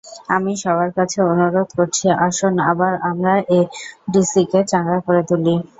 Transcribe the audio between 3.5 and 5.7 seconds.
এফডিসিকে চাঙা করে তুলি।